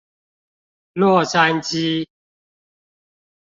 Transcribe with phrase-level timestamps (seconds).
[0.93, 2.07] 洛杉磯